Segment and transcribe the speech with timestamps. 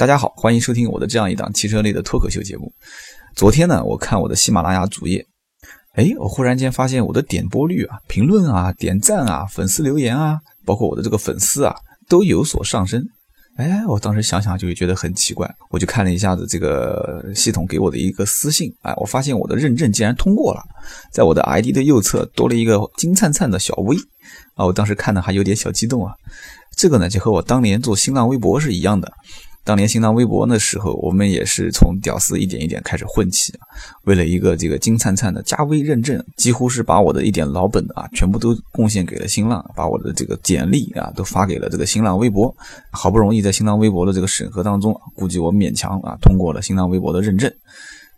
[0.00, 2.72] 大家好，欢迎收听我的这样一档汽车类的脱口秀节目。
[3.36, 5.22] 昨天呢，我看我的喜马拉雅主页，
[5.92, 11.74] 哎，我忽然间发现我的点播率啊、评论啊、点赞啊、粉丝留言啊，包括我的这个粉丝啊，
[12.08, 13.04] 都有所上升。
[13.58, 20.62] 哎，我当时想想就会觉得很奇怪，我就看了一下子这个系统给我的一个私信，哎，我发现我的认证竟然通过了，
[21.12, 23.98] 在我的 ID 的右侧多了一个金灿灿的小 V，
[24.54, 26.14] 啊，我当时看的还有点小激动啊。
[26.74, 29.12] 这个呢，就和我当年做新浪微博是一样的。
[29.62, 33.60] 当年新浪微博那时候，我们也是从屌丝一点一点开始混起啊。
[34.04, 42.54] 为了一个这个金灿灿的加微认证，几乎是把我的一点老本啊，全部都贡献给了新浪，把我的这个简历啊，都发给了这个新浪微博。
[42.90, 47.52] 好不容易在新浪微博的这个审核当中，估计我勉强啊通过了新浪微博的认证。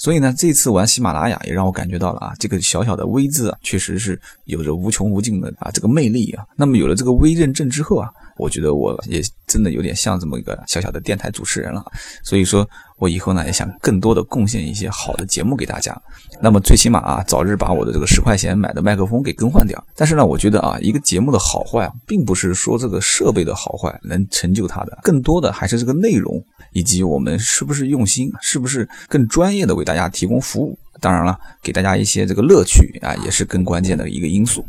[0.00, 6.42] 所以呢，这次玩喜马拉雅也让我感觉到了啊，这个小小的微字啊，确实是有着无穷无尽的啊这个魅力啊。
[6.56, 8.10] 那么有了这个微认证之后啊。
[8.38, 11.84] 我觉得我也真的有点像这么一个小小的电台主持人了，
[12.24, 15.94] 所以说我以后呢也想更多的贡献一些好的节目给大家。
[16.40, 19.84] 那么最起码啊，早日把我的这个十块钱买的麦克风给更换掉。
[19.94, 26.42] 但是呢，我觉得啊，一个节目的好坏啊，并不是说这个设备的好坏能成就它的，更多的还是这个内容
[26.72, 30.78] 以及我们是不是用心，是不是更专业的为大家提供服务。
[31.00, 34.62] 当然了，给大家一些这个乐趣啊，也是更关键的一个因素。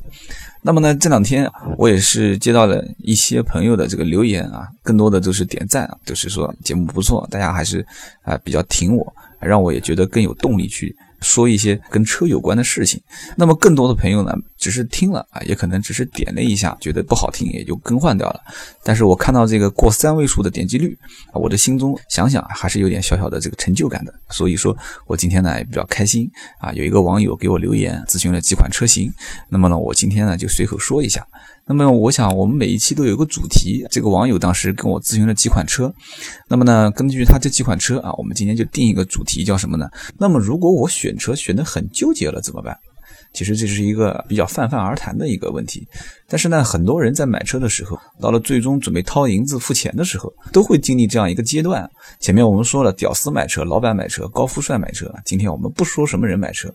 [0.61, 7.85] 那么呢，这两天我也是接到了一些朋友的这个留言啊，更多的都是点赞啊，都是说节目不错，大家还是
[8.21, 10.95] 啊比较挺我，让我也觉得更有动力去。
[11.21, 13.01] 说一些跟车有关的事情，
[13.35, 18.41] 那么更多的朋友呢，只是听了啊，也可能只是点了一下，觉得不好听，也就更换掉了。
[18.83, 20.97] 但是我看到这个过三位数的点击率
[21.31, 24.13] 啊，我的心中想想还是有点小小的这个成就感的。
[24.29, 29.13] 所以说我今天呢也比较开心啊，有一个网友给我留言咨询了几款车型，
[29.49, 31.25] 那么呢我今天呢就随口说一下。
[31.73, 33.85] 那么我想，我们每一期都有一个主题。
[33.89, 35.93] 这个网友当时跟我咨询了几款车，
[36.49, 39.89] 那么呢，根据他这几款车啊，我们今天就定一个主题，叫什么呢？
[40.17, 42.77] 那么如果我选车选得很纠结了怎么办？
[43.33, 45.87] 其实这是一个比较泛泛而谈的一个问题。
[46.27, 51.89] 但是呢，很多人在买车的时候，到了最终准备掏银子付钱的时候，都会经历这样一个阶段。
[52.19, 56.69] 前面我们说了，屌丝买车、老板买车、高富帅买车，今天我们不说什么人买车。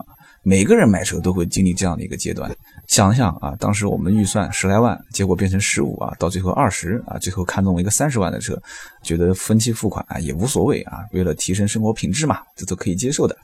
[0.49, 2.49] 每个人买车都会经历这样的一个阶段，
[2.87, 8.57] 想想啊，当时我们预算十来万，结果变成十五啊，到最后二十啊，最后看中了一个三十万的车，
[9.03, 13.37] 觉得分期付款啊也无所谓啊，为了提升生活品质嘛，这都可以接受的。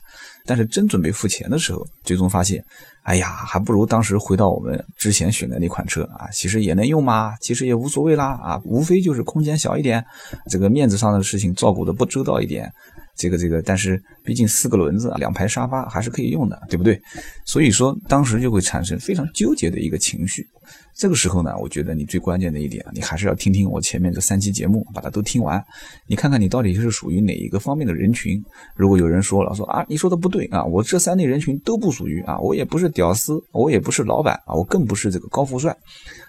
[0.45, 2.65] 但是真准备付钱的时候，最终发现，
[3.03, 10.05] 哎呀，还不如当时回到我们之前选的那款车啊，其实也能用嘛，其实也无所谓啦啊，无非就是空间小一点，
[10.49, 12.73] 这个面子上的事情照顾的不周到一点。
[13.17, 17.01] 这个这个，但是毕竟四个轮子，两排沙发还是可以用的，对不对？
[17.45, 20.47] 所以说当时就会产生非常纠结的一个情绪。
[20.95, 25.63] 这个时候呢，我觉得你最关键的一点，你还是要听听我前面这三期节目，把它都听完，
[26.07, 28.43] 你看看你到底是属于哪一个方面的人群。
[28.77, 35.75] 如果有人说了说啊，你说的不对啊，我这三类人群都不属于啊，我也不是屌丝，我也不是老板啊，我更不是这个高富帅，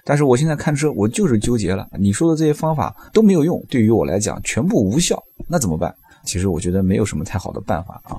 [0.06, 5.94] 但是我现在看车我就是纠结了，你说的这些方法都没有用，对于我来讲全部无效，那怎么办？
[6.26, 8.18] 其实我觉得没有什么太好的办法啊，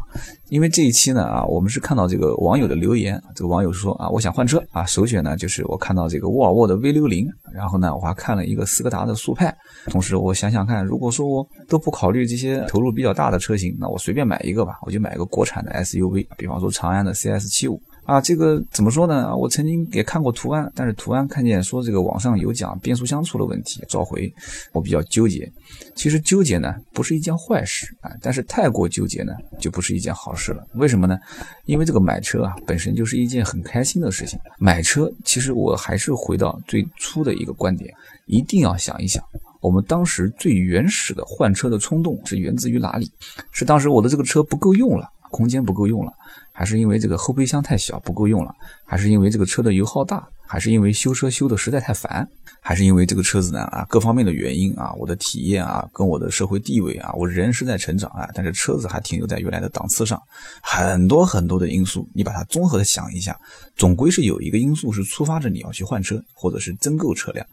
[0.49, 9.55] 因为这一期呢啊，我们是看到这个网友的留言，这个网友说啊，我想换车啊，首选呢就是我看到这个沃尔沃的 V 六零，然后呢我还看了一个斯柯达的速派，
[9.87, 17.81] 同时我想想看，如果说我都不考虑这些投入比较大的车型，那我随便买一个吧，我就买个国产的 SUV，比方说长安的 CS 七五。
[18.05, 19.35] 啊，这个怎么说呢？
[19.35, 24.33] 我曾经也看过途安，但是途安看见说这个网上有讲变速箱出了问题，召回，
[24.73, 25.51] 我比较纠结。
[25.95, 30.67] 其实纠结呢不是一件坏事啊，但是太过纠结呢就不是一件好事了。
[30.75, 31.19] 为什么呢？
[31.65, 34.39] 因为这个买车啊本身就是一件很开心的事情。
[34.59, 37.93] 买车其实我还是回到最初的一个观点，
[38.27, 39.25] 一定要想一想，
[39.61, 43.11] 我们当时最原始的换车的冲动是源自于哪里？
[43.51, 45.09] 是当时我的这个车不够用了。
[45.35, 46.13] 空间不够用了，
[46.53, 52.29] 还是因为这个后备箱太小不够用了，还是因为这个车的油耗大，还是因为修车修的实在太烦，
[52.61, 60.23] 还是因为这个车子呢啊各方面的原因啊，我的体验啊跟我的社会地位啊，我人是在成长啊，但是车子还停留在原来的档次上，
[60.63, 63.37] 很多很多的因素，你把它综合的想一下，
[63.75, 67.45] 总归是有一个因素是触发着你要去换车或者是增购车辆。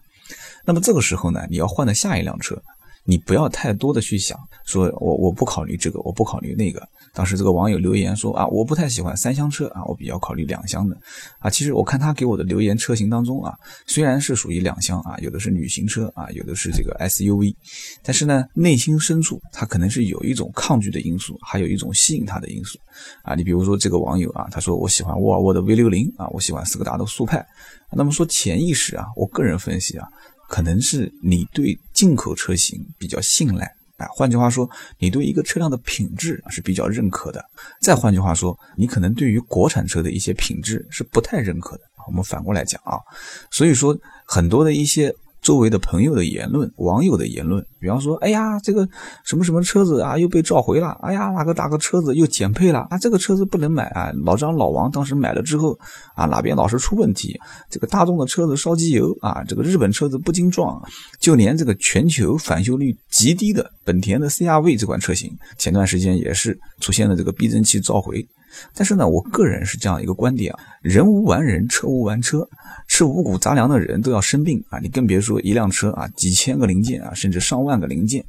[0.63, 2.61] 那么这个时候呢，你要换的下一辆车。
[3.03, 6.87] 你不要太多的去想，说我我不考虑这个，我不考虑那个。
[7.13, 10.95] 当时这个网友留言说啊，我不太喜欢三厢车啊，我比较考虑两厢的
[11.39, 11.49] 啊。
[11.49, 13.53] 其实我看他给我的留言车型当中啊，
[13.85, 17.53] 虽然是属于两厢啊，有的是旅行车啊，有的是这个 SUV，
[18.01, 22.79] 但是呢，内心深处他可能是有一种抗拒的因素，还有一种吸引他的因素
[23.23, 23.35] 啊。
[23.35, 27.45] 你比如说这个网友啊，他说我喜欢沃尔沃的 V60 啊，我喜欢斯柯达的速派。
[27.91, 30.07] 那么说潜意识啊，我个人分析啊。
[30.51, 33.65] 可能是你对进口车型比较信赖，
[33.95, 37.41] 啊，换句话说，你对一个车辆的品质是比较认可的。
[37.79, 41.83] 再换句话说，你可能对于国产车的一些品质是不太认可的。
[42.05, 42.99] 我们反过来讲啊，
[43.49, 45.15] 所以说很多的一些。
[45.41, 48.87] 周围的朋友的言论，网友的言论，比方说，哎呀，这个
[49.23, 52.85] 什么什么车子啊，又被召回了，哎呀，哪个哪个车子又减配了。
[52.91, 55.77] 啊，这个车子不能买啊，老张老王当时买了之后
[56.13, 57.39] 啊，哪边老是出问题，
[57.71, 60.79] 这个大众的车子烧机油啊，这个日本车子不经撞，
[61.19, 68.23] 就连这个全球返修率极低的本田的 CR-V 这款车型，前段时间也是出现了这个避震器召回。
[68.73, 72.47] 但是呢，我个人是这样一个观点啊，人无完人，车无完车，
[72.87, 78.23] 吃五谷杂粮的人都要生病啊，你更别说一辆车啊，几千个零件啊，甚至上万个零件，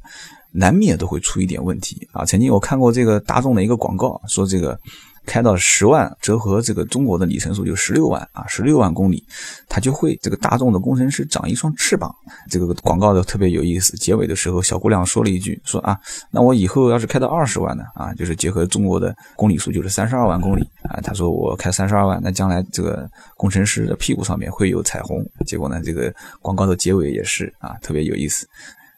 [0.51, 2.25] 难免都会出一点问题啊。
[2.25, 4.79] 曾经我看过这个大众的一个广告，说这个。
[5.25, 9.23] 开到十万，折合这个中国的里程数就十六万啊，十六万公里，
[9.69, 12.13] 它就会这个大众的工程师长一双翅膀。
[12.49, 13.95] 这个广告的特别有意思。
[13.97, 15.97] 结尾的时候，小姑娘说了一句：“说啊，
[16.29, 17.83] 那我以后要是开到二十万呢？
[17.95, 28.45] 啊，就是结合中国的公里数，就是三十二万公里啊。”她说：“我开三十二万，那将来这个工程师的屁股上面会有彩虹。”结果呢，这个广告的结尾也是啊，特别有意思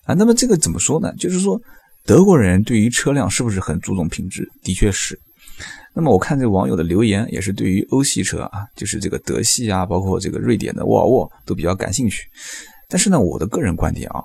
[0.05, 0.15] 啊。
[0.15, 1.13] 那么这个怎么说呢？
[1.19, 1.61] 就是说
[2.03, 4.49] 德国人对于车辆是不是很注重品质？
[4.63, 5.19] 的确是。
[5.95, 12.27] 那么我看这网友的留言也是对于欧系车啊，就是这个德系啊，包括这个瑞典的沃尔沃都比较感兴趣。
[12.89, 14.21] 但是呢，我的个人观点啊，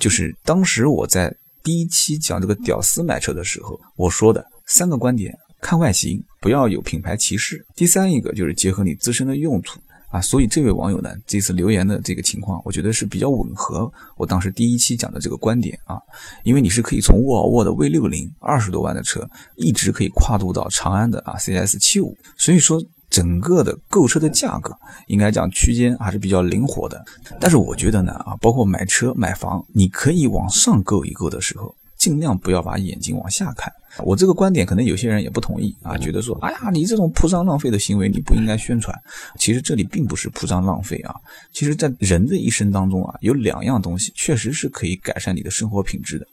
[0.00, 9.78] 就是当时我在第一期讲这个屌丝买车的时候，我说的三个观点：看外形，不要有品牌歧视；第三一个就是结合你自身的用途。
[10.08, 16.00] 啊，所以这位网友呢，这次留言的这个情况，我觉得是比较吻合我当时第一期讲的这个观点啊，
[16.44, 24.76] 因为你是可以从沃尔沃的 V 六零二十多万的车，一直可以跨度到长安的啊 CS 七五，所以说整个的购车的价格
[25.06, 27.04] 应该讲区间还是比较灵活的。
[27.40, 33.72] 但是我觉得呢，啊，包括买车买房，你可以往上购一购的时候，尽量不要把眼睛往下看。
[34.04, 38.96] 我这个观点可能有些人也不同意啊，觉得说，哎呀，你这种铺张浪费的行为你不应该宣传。
[39.38, 41.14] 其实这里并不是铺张浪费啊，
[41.52, 46.26] 其实在人的一生当中啊，有两样东西确实是可以改善你的生活品质的。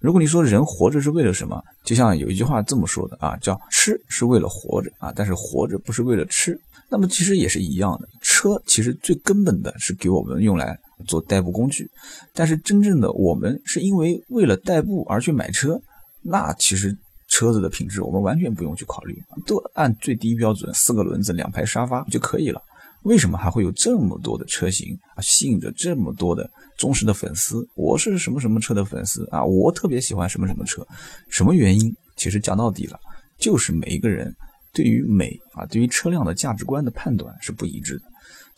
[0.00, 6.58] 如果你说人活着是为了什么，就像有一句话这么说的啊，叫吃是为了活着啊，但是活着不是为了吃。
[6.88, 11.90] 那么其实也是一样的，车其实最根本的是给我们用来做代步工具，
[12.32, 15.80] 但是真正的我们是因为为了代步而去买车，
[16.22, 16.96] 那其实。
[17.28, 22.60] 车子的品质，我们完全不用去考虑，都按最低标准，四个轮子，两排沙发就可以了。
[23.04, 27.66] 为什么还会有这么多的车型啊，吸引着这么多的忠实的粉丝？
[27.74, 30.86] 我是什么什么车的粉丝啊，我特别喜欢什么什么车，
[31.30, 31.90] 什么原因？
[32.16, 33.00] 其实讲到底了，
[33.38, 34.30] 就是每一个人
[34.74, 38.04] 对于美啊，对于车辆的价值观的判断是不一致的。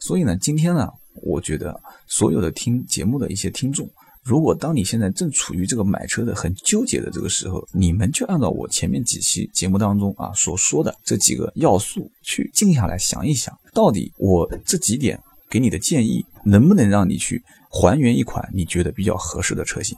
[0.00, 0.88] 所以呢，今天呢，
[1.24, 1.74] 我觉得
[2.06, 3.88] 所有的听节目的一些听众。
[4.22, 19.94] 如果当你现在正处于这个买车的很纠结的这个时候，你们就按照我前面几期节目当中啊所说的这几个要素去静下来想一想，到底我这几点给你的建议能不能让你去还原一款你觉得比较合适的车型？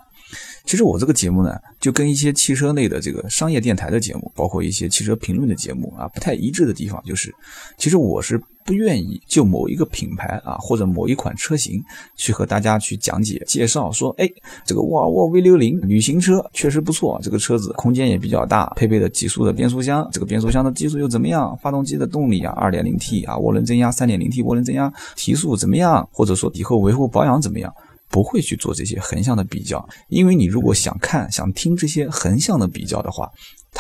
[0.64, 7.32] 其实我这个节目呢，就跟一些汽车类的这个商业电台的节目，包括一些汽车评论的节目啊，不太一致的地方就是，
[7.78, 8.42] 其实我是。
[8.66, 11.80] 不愿意就某一个品牌啊，或者某一款车型
[12.16, 14.28] 去和大家去讲解介绍，说，哎，
[14.66, 21.56] 这个沃尔沃 V60 旅行车确实不错，这个车子空间也比较大，配备的几速的变速箱，这个变速箱的技术又怎么样？
[21.62, 26.06] 发动机的动力啊，2.0T 啊，涡轮增压，3.0T 涡轮增压，提速怎么样？
[26.10, 27.72] 或者说以后维护保养怎么样？
[28.08, 33.28] 不会去做这些横向的比较，因为你如果想看、想听这些横向的比较的话。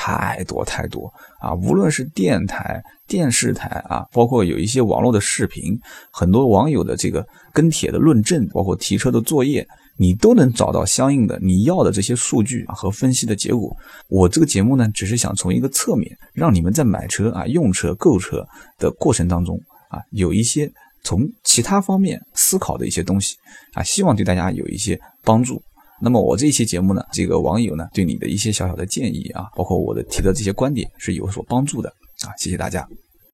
[0.06, 1.52] 太多太多啊！
[1.52, 5.76] 无论是电台、电视台啊，包括有一些网络的视频，
[6.12, 13.76] 很多网友的这个跟帖的论证，包括提车的作业，你都能找到相应的你要的这些数据和分析的结果。
[14.08, 18.46] 我这个节目呢，只是想从一个侧面，让你们在买车啊、用车、购车
[18.78, 19.60] 的过程当中
[19.90, 20.70] 啊，有一些
[21.02, 23.34] 从其他方面思考的一些东西
[23.74, 25.60] 啊，希望对大家有一些帮助。
[26.00, 31.88] 那么我这一期节目呢，这个网友呢对你的一些小小的建议啊，包括我的提的这些观点是有所帮助的
[32.22, 32.86] 啊，谢谢大家。